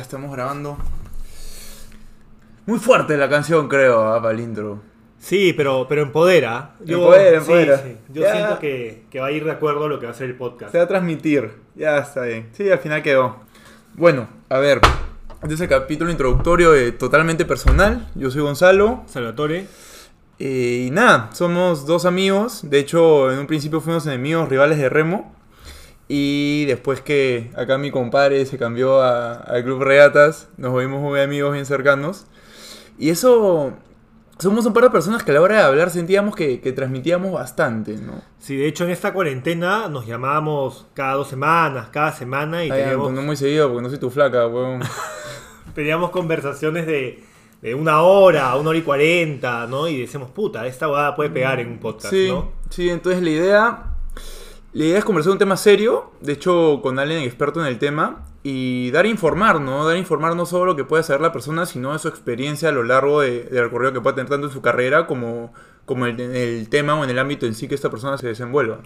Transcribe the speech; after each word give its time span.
ya 0.00 0.04
estamos 0.04 0.32
grabando. 0.32 0.78
Muy 2.64 2.78
fuerte 2.78 3.18
la 3.18 3.28
canción, 3.28 3.68
creo, 3.68 4.00
ah, 4.08 4.22
para 4.22 4.32
el 4.32 4.40
intro. 4.40 4.80
Sí, 5.18 5.52
pero, 5.54 5.84
pero 5.86 6.00
empodera. 6.00 6.70
Empodera, 6.86 7.36
empodera. 7.36 7.76
sí, 7.78 7.88
sí. 7.90 7.96
Yo 8.14 8.22
Ya. 8.22 8.32
siento 8.32 8.58
que, 8.58 9.04
que 9.10 9.20
va 9.20 9.26
a 9.26 9.30
ir 9.30 9.44
de 9.44 9.50
acuerdo 9.50 9.84
a 9.84 9.88
lo 9.88 10.00
que 10.00 10.06
va 10.06 10.12
a 10.12 10.14
ser 10.14 10.30
el 10.30 10.36
podcast. 10.36 10.72
Se 10.72 10.78
va 10.78 10.84
a 10.84 10.88
transmitir. 10.88 11.52
Ya 11.74 11.98
está 11.98 12.22
bien. 12.22 12.48
Sí, 12.52 12.70
al 12.70 12.78
final 12.78 13.02
quedó. 13.02 13.36
Bueno, 13.94 14.26
a 14.48 14.58
ver. 14.58 14.80
Este 15.42 15.54
es 15.54 15.60
el 15.60 15.68
capítulo 15.68 16.10
introductorio 16.10 16.72
de 16.72 16.92
Totalmente 16.92 17.44
Personal. 17.44 18.08
Yo 18.14 18.30
soy 18.30 18.40
Gonzalo. 18.40 19.02
Salvatore. 19.06 19.66
Eh, 20.38 20.84
y 20.86 20.90
nada, 20.90 21.28
somos 21.34 21.84
dos 21.84 22.06
amigos. 22.06 22.60
De 22.70 22.78
hecho, 22.78 23.30
en 23.30 23.38
un 23.38 23.46
principio 23.46 23.82
fuimos 23.82 24.06
enemigos, 24.06 24.48
rivales 24.48 24.78
de 24.78 24.88
remo. 24.88 25.34
Y 26.12 26.64
después 26.64 27.00
que 27.00 27.52
acá 27.56 27.78
mi 27.78 27.92
compadre 27.92 28.44
se 28.44 28.58
cambió 28.58 29.00
a- 29.00 29.34
al 29.34 29.62
Club 29.62 29.80
Regatas, 29.84 30.48
nos 30.56 30.72
volvimos 30.72 31.00
muy 31.00 31.20
amigos 31.20 31.52
bien 31.52 31.64
cercanos. 31.66 32.26
Y 32.98 33.10
eso, 33.10 33.74
somos 34.40 34.66
un 34.66 34.72
par 34.72 34.82
de 34.82 34.90
personas 34.90 35.22
que 35.22 35.30
a 35.30 35.34
la 35.34 35.40
hora 35.40 35.58
de 35.58 35.62
hablar 35.62 35.90
sentíamos 35.90 36.34
que, 36.34 36.60
que 36.60 36.72
transmitíamos 36.72 37.30
bastante, 37.32 37.94
¿no? 37.96 38.22
Sí, 38.40 38.56
de 38.56 38.66
hecho 38.66 38.82
en 38.84 38.90
esta 38.90 39.12
cuarentena 39.12 39.86
nos 39.88 40.04
llamábamos 40.04 40.88
cada 40.94 41.14
dos 41.14 41.28
semanas, 41.28 41.90
cada 41.92 42.10
semana 42.10 42.64
y 42.64 42.70
Ay, 42.72 42.80
teníamos, 42.82 43.04
pues 43.06 43.14
no 43.14 43.22
muy 43.22 43.36
seguido 43.36 43.68
porque 43.68 43.82
no 43.84 43.88
soy 43.90 43.98
tu 43.98 44.10
flaca, 44.10 44.48
weón. 44.48 44.80
teníamos 45.76 46.10
conversaciones 46.10 46.86
de, 46.86 47.22
de 47.62 47.74
una 47.76 48.02
hora, 48.02 48.56
una 48.56 48.70
hora 48.70 48.78
y 48.78 48.82
cuarenta, 48.82 49.68
¿no? 49.68 49.86
Y 49.86 50.00
decíamos, 50.00 50.30
puta, 50.32 50.66
esta 50.66 50.88
huevada 50.88 51.14
puede 51.14 51.30
pegar 51.30 51.60
en 51.60 51.68
un 51.68 51.78
podcast, 51.78 52.12
Sí, 52.12 52.26
¿no? 52.28 52.50
sí, 52.68 52.90
entonces 52.90 53.22
la 53.22 53.30
idea, 53.30 53.89
la 54.72 54.84
idea 54.84 54.98
es 54.98 55.04
conversar 55.04 55.32
un 55.32 55.38
tema 55.38 55.56
serio, 55.56 56.12
de 56.20 56.32
hecho 56.32 56.80
con 56.82 56.98
alguien 56.98 57.22
experto 57.22 57.60
en 57.60 57.66
el 57.66 57.78
tema, 57.78 58.24
y 58.42 58.90
dar 58.92 59.04
a 59.04 59.08
informar, 59.08 59.60
¿no? 59.60 59.84
Dar 59.84 59.96
a 59.96 59.98
informar 59.98 60.34
no 60.36 60.46
solo 60.46 60.64
lo 60.66 60.76
que 60.76 60.84
puede 60.84 61.02
saber 61.02 61.20
la 61.20 61.32
persona, 61.32 61.66
sino 61.66 61.92
de 61.92 61.98
su 61.98 62.08
experiencia 62.08 62.68
a 62.68 62.72
lo 62.72 62.82
largo 62.84 63.20
de- 63.20 63.44
del 63.44 63.64
recorrido 63.64 63.92
que 63.92 64.00
puede 64.00 64.16
tener 64.16 64.30
tanto 64.30 64.46
en 64.46 64.52
su 64.52 64.62
carrera 64.62 65.06
como, 65.06 65.52
como 65.84 66.06
en 66.06 66.18
el, 66.20 66.34
el 66.36 66.68
tema 66.68 66.94
o 66.94 67.04
en 67.04 67.10
el 67.10 67.18
ámbito 67.18 67.46
en 67.46 67.54
sí 67.54 67.68
que 67.68 67.74
esta 67.74 67.90
persona 67.90 68.16
se 68.16 68.28
desenvuelva. 68.28 68.78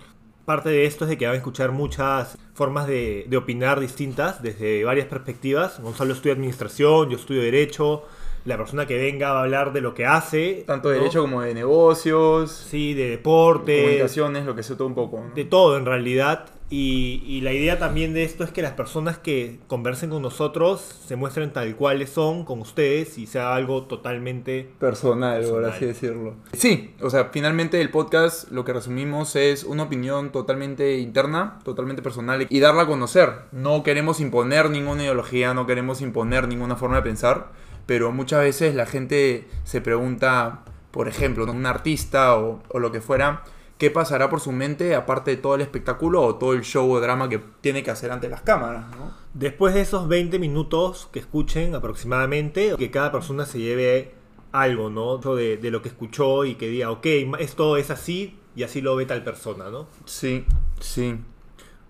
Parte 0.45 0.69
de 0.71 0.85
esto 0.87 1.05
es 1.05 1.11
de 1.11 1.17
que 1.19 1.27
van 1.27 1.35
a 1.35 1.39
escuchar 1.39 1.73
muchas 1.73 2.37
formas 2.55 2.87
de, 2.87 3.25
de 3.29 3.37
opinar 3.37 3.81
distintas 3.81 4.43
desde 4.43 4.85
varias 4.85 5.07
perspectivas. 5.07 5.81
Gonzalo 5.81 6.13
estudia 6.13 6.35
administración, 6.35 7.09
yo 7.11 7.17
estudio 7.17 7.41
derecho. 7.43 8.03
La 8.45 8.57
persona 8.59 8.87
que 8.87 8.99
venga 8.99 9.33
va 9.33 9.41
a 9.41 9.43
hablar 9.45 9.73
de 9.73 9.81
lo 9.81 9.95
que 9.95 10.05
hace. 10.07 10.65
Tanto 10.67 10.91
de 10.91 10.97
¿no? 10.97 11.03
derecho 11.03 11.23
como 11.23 11.41
de 11.43 11.55
negocios, 11.55 12.51
Sí, 12.51 12.93
de 12.95 13.09
deporte, 13.11 13.81
comunicaciones, 13.83 14.45
lo 14.45 14.55
que 14.55 14.63
sea 14.63 14.77
todo 14.77 14.89
un 14.89 14.95
poco. 14.95 15.21
¿no? 15.27 15.35
de 15.35 15.45
todo 15.45 15.77
en 15.79 15.87
realidad. 15.87 16.47
Y, 16.71 17.23
y 17.27 17.43
la 17.43 17.53
idea 17.53 17.79
también 17.79 18.15
de 18.15 18.25
esto 18.25 18.43
es 18.43 18.51
que 18.51 18.61
las 18.63 18.73
personas 18.73 19.19
que 19.19 19.61
conversen 19.67 20.11
con 20.11 20.23
nosotros 20.23 20.81
se 21.07 21.15
muestren 21.15 21.53
tal 21.53 21.77
cuales 21.77 22.11
son 22.11 22.45
con 22.45 22.59
ustedes 22.61 23.17
y 23.19 23.27
sea 23.27 23.55
algo 23.55 23.85
totalmente... 23.85 24.71
personal, 24.81 25.43
por 25.43 25.63
Personal. 25.63 25.71
así 25.71 25.85
decirlo. 25.87 26.35
Sí, 26.55 26.95
o 27.01 27.11
sea, 27.11 27.27
finalmente 27.33 27.81
el 27.81 27.91
podcast 27.91 28.51
lo 28.51 28.65
que 28.65 28.73
resumimos 28.73 29.37
es 29.37 29.63
una 29.65 29.85
opinión 29.85 30.33
totalmente 30.33 30.97
interna, 30.99 31.61
totalmente 31.65 32.03
personal 32.03 32.47
y 32.49 32.61
darla 32.61 32.83
a 32.83 32.87
conocer. 32.87 33.31
No 33.53 33.83
queremos 33.83 34.19
imponer 34.21 34.71
ninguna 34.71 35.03
ideología, 35.03 35.55
no 35.55 35.67
queremos 35.67 36.01
imponer 36.01 36.49
ninguna 36.49 36.77
forma 36.77 36.97
de 36.97 37.03
pensar, 37.03 37.49
pero 37.87 38.13
muchas 38.13 38.41
veces 38.41 38.75
la 38.75 38.87
gente 38.87 39.49
se 39.65 39.81
pregunta, 39.81 40.65
por 40.91 41.09
ejemplo, 41.09 41.45
un 41.51 41.67
artista 41.67 42.37
o, 42.37 42.63
o 42.69 42.79
lo 42.79 42.93
que 42.93 43.01
fuera, 43.01 43.45
¿qué 43.79 43.91
pasará 43.91 44.31
por 44.31 44.41
su 44.41 44.53
mente 44.53 44.95
aparte 44.95 45.33
de 45.33 45.37
todo 45.37 45.55
el 45.55 45.61
espectáculo 45.61 46.23
o 46.23 46.37
todo 46.37 46.53
el 46.53 46.63
show 46.63 46.91
o 46.91 47.01
drama 47.01 47.29
que 47.29 47.41
tiene 47.61 47.83
que 47.83 47.91
hacer 47.91 48.11
ante 48.11 48.29
las 48.29 48.43
cámaras? 48.43 48.85
¿no? 48.97 49.13
Después 49.35 49.75
de 49.75 49.81
esos 49.81 50.09
20 50.09 50.39
minutos 50.39 51.09
que 51.13 51.19
escuchen 51.19 51.75
aproximadamente, 51.75 52.75
que 52.79 52.91
cada 52.91 53.13
persona 53.13 53.47
se 53.47 53.59
lleve 53.59 54.15
algo, 54.53 54.89
¿no? 54.89 55.19
De, 55.19 55.57
de 55.57 55.71
lo 55.71 55.83
que 55.83 55.89
escuchó 55.89 56.45
y 56.45 56.55
que 56.55 56.69
diga, 56.69 56.91
ok, 56.91 57.07
esto 57.41 57.77
es 57.77 57.91
así 57.91 58.39
y 58.55 58.63
así 58.63 58.81
lo 58.81 58.95
ve 58.95 59.05
tal 59.05 59.25
persona, 59.25 59.69
¿no? 59.71 59.89
Sí, 60.05 60.45
sí. 60.81 61.19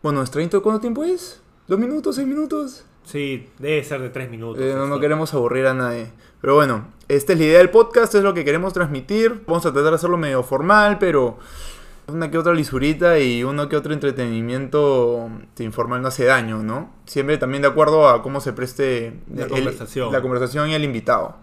Bueno, 0.03 0.21
¿nuestro 0.21 0.41
intro 0.41 0.63
cuánto 0.63 0.81
tiempo 0.81 1.05
es? 1.05 1.43
¿Dos 1.67 1.79
minutos? 1.79 2.17
¿Seis 2.17 2.27
minutos? 2.29 2.85
Sí, 3.05 3.49
debe 3.59 3.85
ser 3.85 4.01
de 4.01 4.09
3 4.11 4.31
minutos. 4.31 4.63
Eh, 4.63 4.75
no, 4.75 4.99
queremos 5.01 5.33
aburrir 5.35 5.67
a 5.67 5.75
nadie. 5.75 6.11
Pero 6.41 6.55
bueno, 6.55 6.87
esta 7.09 7.33
es 7.35 7.39
la 7.39 7.45
idea 7.45 7.59
del 7.59 7.71
podcast, 7.71 8.15
es 8.15 8.23
lo 8.23 8.33
que 8.35 8.45
queremos 8.45 8.73
transmitir. 8.73 9.43
Vamos 9.47 9.65
a 9.67 9.73
tratar 9.73 9.91
de 9.91 9.97
hacerlo 9.97 10.17
medio 10.17 10.43
formal, 10.43 10.99
pero 10.99 11.39
una 12.07 12.31
que 12.31 12.39
otra 12.39 12.55
lisurita 12.55 13.19
y 13.19 13.45
uno 13.45 13.69
que 13.69 13.77
otro 13.77 13.93
entretenimiento 13.93 15.31
informal 15.59 16.01
no 16.03 16.09
hace 16.09 16.25
daño, 16.25 16.63
¿no? 16.63 16.91
Siempre 17.07 17.37
también 17.39 17.63
de 17.63 17.69
acuerdo 17.69 18.09
a 18.09 18.23
cómo 18.23 18.41
se 18.41 18.53
preste 18.55 19.21
La 19.35 19.45
el- 19.45 19.51
conversación. 19.51 20.13
la 20.13 20.21
conversación 20.23 20.69
y 20.71 20.75
el 20.75 20.85
invitado. 20.85 21.37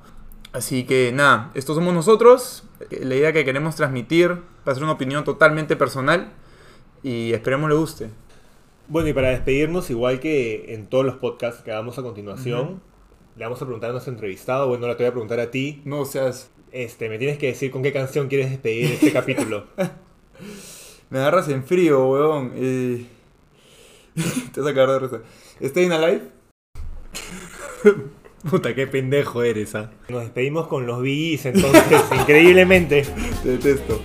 Así 0.54 0.84
que 0.86 1.12
nada, 1.14 1.52
estos 1.54 1.76
somos 1.76 1.94
nosotros. 1.94 2.64
La 2.90 3.16
idea 3.16 3.34
que 3.34 3.46
queremos 3.46 3.76
transmitir 3.76 4.32
va 4.68 4.72
a 4.72 4.74
ser 4.76 4.84
una 4.84 4.94
opinión 4.94 5.24
totalmente 5.24 5.76
personal 5.76 6.32
y 7.04 7.34
esperemos 7.34 7.70
le 7.70 7.76
guste. 7.76 8.10
Bueno, 8.92 9.08
y 9.08 9.14
para 9.14 9.30
despedirnos, 9.30 9.90
igual 9.90 10.20
que 10.20 10.74
en 10.74 10.86
todos 10.86 11.06
los 11.06 11.16
podcasts 11.16 11.62
que 11.64 11.72
hagamos 11.72 11.98
a 11.98 12.02
continuación, 12.02 12.82
le 13.38 13.46
vamos 13.46 13.62
a 13.62 13.66
preguntar 13.66 13.92
a 13.92 13.94
nuestro 13.94 14.12
entrevistado, 14.12 14.68
bueno, 14.68 14.84
ahora 14.86 14.98
te 14.98 15.04
voy 15.04 15.08
a 15.08 15.12
preguntar 15.14 15.40
a 15.40 15.50
ti, 15.50 15.82
No 15.86 16.04
seas... 16.04 16.52
este, 16.74 17.08
me 17.08 17.18
tienes 17.18 17.38
que 17.38 17.48
decir 17.48 17.72
con 17.72 17.84
qué 17.84 17.94
canción 17.94 18.28
quieres 18.28 18.50
despedir 18.50 18.92
este 18.92 19.14
capítulo. 19.14 19.68
Me 21.10 21.20
agarras 21.20 21.48
en 21.48 21.64
frío, 21.64 22.06
weón. 22.06 22.52
Eh, 22.54 23.06
Te 24.54 24.60
vas 24.60 24.70
a 24.72 24.74
cagar 24.74 24.90
de 24.90 25.00
risa. 25.00 25.22
¿Stay 25.62 25.86
in 25.86 25.94
Alive? 25.94 26.24
Puta, 28.50 28.76
qué 28.76 28.88
pendejo 28.88 29.42
eres, 29.42 29.74
¿ah? 29.74 29.90
Nos 30.10 30.24
despedimos 30.24 30.68
con 30.68 30.86
los 30.86 31.02
BIs 31.02 31.46
entonces, 31.46 32.04
increíblemente. 32.20 33.06
Te 33.42 33.50
detesto. 33.52 34.02